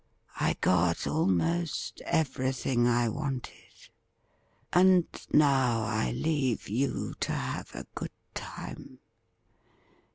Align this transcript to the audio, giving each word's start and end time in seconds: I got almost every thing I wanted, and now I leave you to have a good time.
I 0.39 0.57
got 0.61 1.05
almost 1.05 2.01
every 2.07 2.51
thing 2.53 2.87
I 2.87 3.07
wanted, 3.07 3.53
and 4.73 5.05
now 5.31 5.83
I 5.83 6.09
leave 6.11 6.67
you 6.67 7.13
to 7.19 7.31
have 7.33 7.75
a 7.75 7.85
good 7.93 8.09
time. 8.33 8.97